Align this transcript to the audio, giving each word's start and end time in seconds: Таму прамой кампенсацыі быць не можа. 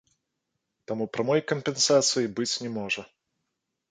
Таму 0.91 1.05
прамой 1.17 1.41
кампенсацыі 1.51 2.31
быць 2.39 2.49
не 2.65 2.69
можа. 2.81 3.01